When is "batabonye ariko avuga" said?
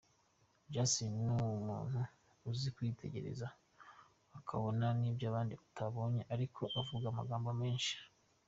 5.61-7.05